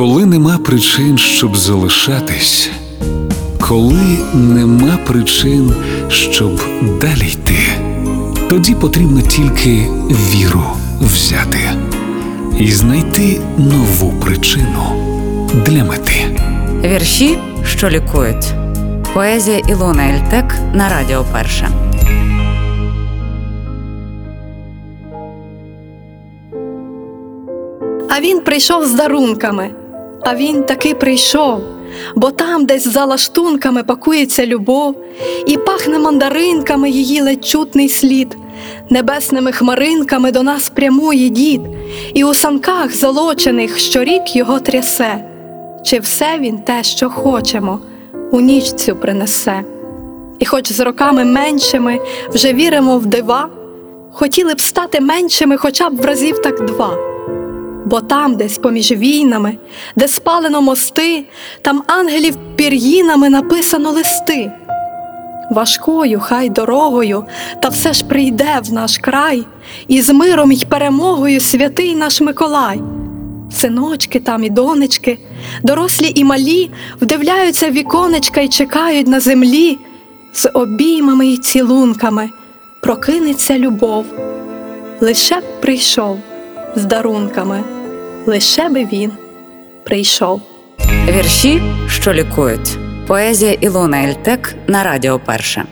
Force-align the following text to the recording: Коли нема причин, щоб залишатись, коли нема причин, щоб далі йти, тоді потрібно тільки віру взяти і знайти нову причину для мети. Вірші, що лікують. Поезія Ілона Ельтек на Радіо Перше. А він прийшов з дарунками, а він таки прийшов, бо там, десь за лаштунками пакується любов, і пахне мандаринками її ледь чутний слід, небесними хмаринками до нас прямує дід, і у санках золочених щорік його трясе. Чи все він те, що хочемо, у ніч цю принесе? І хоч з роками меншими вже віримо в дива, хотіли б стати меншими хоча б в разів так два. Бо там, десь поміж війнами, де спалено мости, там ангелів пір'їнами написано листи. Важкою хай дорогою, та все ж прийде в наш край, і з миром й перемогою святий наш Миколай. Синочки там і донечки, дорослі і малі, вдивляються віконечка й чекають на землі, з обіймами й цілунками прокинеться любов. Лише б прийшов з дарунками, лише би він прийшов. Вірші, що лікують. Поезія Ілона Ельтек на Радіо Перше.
Коли 0.00 0.26
нема 0.26 0.58
причин, 0.58 1.18
щоб 1.18 1.56
залишатись, 1.56 2.70
коли 3.60 4.18
нема 4.34 4.98
причин, 5.06 5.74
щоб 6.08 6.60
далі 7.00 7.26
йти, 7.32 7.58
тоді 8.48 8.74
потрібно 8.74 9.22
тільки 9.22 9.86
віру 10.10 10.62
взяти 11.00 11.58
і 12.58 12.72
знайти 12.72 13.40
нову 13.58 14.12
причину 14.12 14.82
для 15.66 15.84
мети. 15.84 16.38
Вірші, 16.84 17.38
що 17.64 17.90
лікують. 17.90 18.54
Поезія 19.14 19.58
Ілона 19.58 20.02
Ельтек 20.02 20.54
на 20.74 20.88
Радіо 20.88 21.24
Перше. 21.32 21.68
А 28.10 28.20
він 28.20 28.40
прийшов 28.40 28.86
з 28.86 28.94
дарунками, 28.94 29.70
а 30.22 30.34
він 30.34 30.62
таки 30.62 30.94
прийшов, 30.94 31.60
бо 32.16 32.30
там, 32.30 32.66
десь 32.66 32.88
за 32.88 33.04
лаштунками 33.04 33.82
пакується 33.82 34.46
любов, 34.46 34.96
і 35.46 35.56
пахне 35.56 35.98
мандаринками 35.98 36.90
її 36.90 37.20
ледь 37.20 37.44
чутний 37.46 37.88
слід, 37.88 38.36
небесними 38.90 39.52
хмаринками 39.52 40.32
до 40.32 40.42
нас 40.42 40.68
прямує 40.68 41.28
дід, 41.28 41.60
і 42.14 42.24
у 42.24 42.34
санках 42.34 42.96
золочених 42.96 43.78
щорік 43.78 44.36
його 44.36 44.60
трясе. 44.60 45.24
Чи 45.84 45.98
все 45.98 46.38
він 46.38 46.58
те, 46.58 46.82
що 46.82 47.10
хочемо, 47.10 47.78
у 48.32 48.40
ніч 48.40 48.72
цю 48.72 48.96
принесе? 48.96 49.64
І 50.38 50.44
хоч 50.44 50.72
з 50.72 50.80
роками 50.80 51.24
меншими 51.24 51.98
вже 52.28 52.52
віримо 52.52 52.98
в 52.98 53.06
дива, 53.06 53.48
хотіли 54.12 54.54
б 54.54 54.60
стати 54.60 55.00
меншими 55.00 55.56
хоча 55.56 55.90
б 55.90 55.96
в 55.96 56.04
разів 56.04 56.42
так 56.42 56.64
два. 56.64 56.96
Бо 57.86 58.00
там, 58.00 58.34
десь 58.34 58.58
поміж 58.58 58.92
війнами, 58.92 59.56
де 59.96 60.08
спалено 60.08 60.62
мости, 60.62 61.24
там 61.62 61.82
ангелів 61.86 62.36
пір'їнами 62.56 63.30
написано 63.30 63.90
листи. 63.90 64.52
Важкою 65.50 66.20
хай 66.20 66.48
дорогою, 66.48 67.24
та 67.62 67.68
все 67.68 67.92
ж 67.92 68.04
прийде 68.04 68.60
в 68.64 68.72
наш 68.72 68.98
край, 68.98 69.46
і 69.88 70.02
з 70.02 70.12
миром 70.12 70.52
й 70.52 70.64
перемогою 70.68 71.40
святий 71.40 71.94
наш 71.94 72.20
Миколай. 72.20 72.80
Синочки 73.52 74.20
там 74.20 74.44
і 74.44 74.50
донечки, 74.50 75.18
дорослі 75.62 76.12
і 76.14 76.24
малі, 76.24 76.70
вдивляються 77.00 77.70
віконечка 77.70 78.40
й 78.40 78.48
чекають 78.48 79.06
на 79.06 79.20
землі, 79.20 79.78
з 80.32 80.48
обіймами 80.54 81.26
й 81.26 81.38
цілунками 81.38 82.30
прокинеться 82.82 83.58
любов. 83.58 84.06
Лише 85.00 85.40
б 85.40 85.42
прийшов 85.60 86.18
з 86.76 86.84
дарунками, 86.84 87.60
лише 88.26 88.68
би 88.68 88.84
він 88.84 89.12
прийшов. 89.84 90.40
Вірші, 91.08 91.62
що 91.88 92.12
лікують. 92.12 92.78
Поезія 93.06 93.52
Ілона 93.52 94.04
Ельтек 94.04 94.54
на 94.66 94.82
Радіо 94.82 95.18
Перше. 95.18 95.64